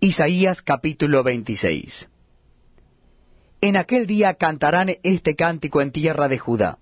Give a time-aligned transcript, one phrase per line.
[0.00, 2.06] Isaías capítulo 26
[3.60, 6.78] En aquel día cantarán este cántico en tierra de Judá.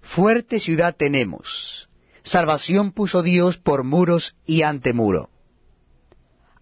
[0.00, 1.90] Fuerte ciudad tenemos,
[2.22, 5.28] salvación puso Dios por muros y ante muro.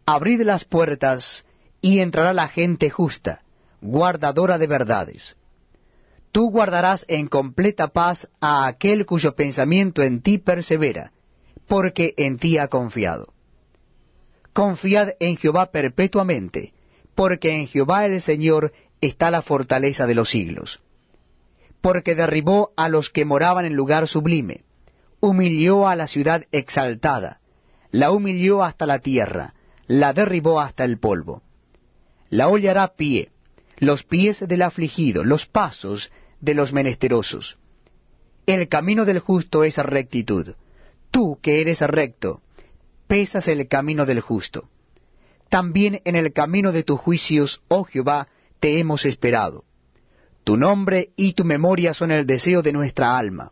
[0.06, 1.46] Abrid las puertas,
[1.80, 3.44] y entrará la gente justa,
[3.80, 5.36] guardadora de verdades.
[6.32, 11.12] Tú guardarás en completa paz a aquel cuyo pensamiento en ti persevera,
[11.68, 13.32] porque en ti ha confiado.
[14.52, 16.72] Confiad en Jehová perpetuamente,
[17.14, 20.80] porque en Jehová el Señor está la fortaleza de los siglos.
[21.80, 24.64] Porque derribó a los que moraban en lugar sublime,
[25.20, 27.40] humilló a la ciudad exaltada,
[27.90, 29.54] la humilló hasta la tierra,
[29.86, 31.42] la derribó hasta el polvo.
[32.28, 33.30] La hollará pie,
[33.78, 37.58] los pies del afligido, los pasos de los menesterosos.
[38.46, 40.54] El camino del justo es rectitud.
[41.10, 42.40] Tú que eres recto,
[43.10, 44.68] pesas el camino del justo.
[45.48, 48.28] También en el camino de tus juicios, oh Jehová,
[48.60, 49.64] te hemos esperado.
[50.44, 53.50] Tu nombre y tu memoria son el deseo de nuestra alma.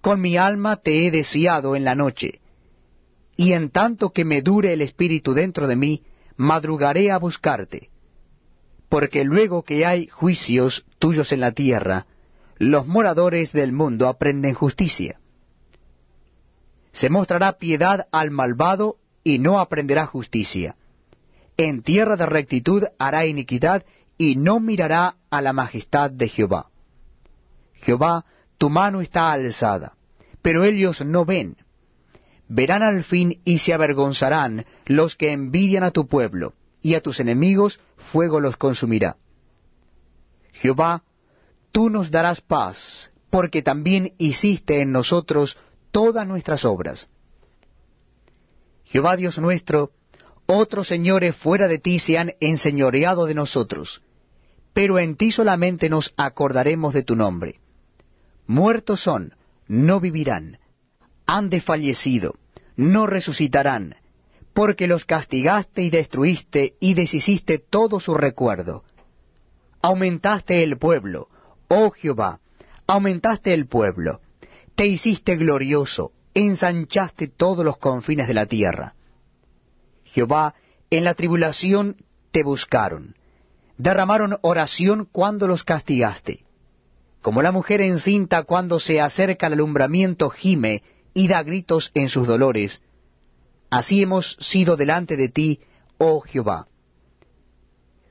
[0.00, 2.40] Con mi alma te he deseado en la noche,
[3.36, 6.04] y en tanto que me dure el espíritu dentro de mí,
[6.36, 7.90] madrugaré a buscarte.
[8.88, 12.06] Porque luego que hay juicios tuyos en la tierra,
[12.58, 15.18] los moradores del mundo aprenden justicia.
[16.92, 20.76] Se mostrará piedad al malvado y no aprenderá justicia.
[21.56, 23.84] En tierra de rectitud hará iniquidad
[24.18, 26.68] y no mirará a la majestad de Jehová.
[27.74, 28.24] Jehová,
[28.58, 29.94] tu mano está alzada,
[30.40, 31.56] pero ellos no ven.
[32.48, 37.20] Verán al fin y se avergonzarán los que envidian a tu pueblo, y a tus
[37.20, 37.80] enemigos
[38.12, 39.16] fuego los consumirá.
[40.52, 41.02] Jehová,
[41.70, 45.56] tú nos darás paz, porque también hiciste en nosotros
[45.92, 47.08] todas nuestras obras.
[48.84, 49.92] Jehová Dios nuestro,
[50.46, 54.02] otros señores fuera de ti se han enseñoreado de nosotros,
[54.72, 57.60] pero en ti solamente nos acordaremos de tu nombre.
[58.46, 59.34] Muertos son,
[59.68, 60.58] no vivirán,
[61.26, 62.34] han desfallecido,
[62.74, 63.96] no resucitarán,
[64.54, 68.82] porque los castigaste y destruiste y deshiciste todo su recuerdo.
[69.82, 71.28] Aumentaste el pueblo,
[71.68, 72.40] oh Jehová,
[72.86, 74.20] aumentaste el pueblo
[74.74, 78.94] te hiciste glorioso, ensanchaste todos los confines de la tierra.
[80.04, 80.54] Jehová,
[80.90, 81.96] en la tribulación
[82.30, 83.16] te buscaron,
[83.76, 86.44] derramaron oración cuando los castigaste.
[87.20, 90.82] Como la mujer encinta cuando se acerca al alumbramiento gime
[91.14, 92.82] y da gritos en sus dolores,
[93.70, 95.60] así hemos sido delante de ti,
[95.98, 96.66] oh Jehová.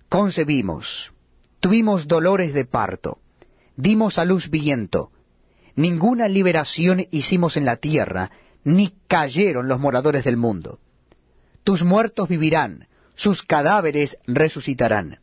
[0.07, 1.11] Concebimos,
[1.59, 3.19] tuvimos dolores de parto,
[3.75, 5.11] dimos a luz viento,
[5.75, 8.31] ninguna liberación hicimos en la tierra,
[8.63, 10.79] ni cayeron los moradores del mundo.
[11.63, 15.19] Tus muertos vivirán, sus cadáveres resucitarán.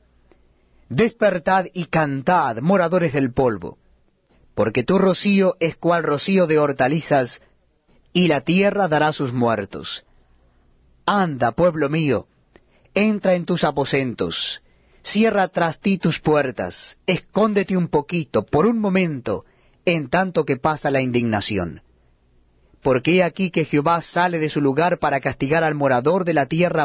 [0.89, 3.79] Despertad y cantad, moradores del polvo,
[4.55, 7.43] porque tu rocío es cual rocío de hortalizas,
[8.13, 10.05] y la tierra dará sus muertos.
[11.07, 12.27] Anda, pueblo mío,
[12.95, 14.63] entra en tus aposentos,
[15.03, 19.45] cierra tras ti tus puertas, escóndete un poquito, por un momento,
[19.95, 21.83] en tanto que pasa la indignación.
[22.83, 26.47] Porque he aquí que Jehová sale de su lugar para castigar al morador de la
[26.47, 26.77] tierra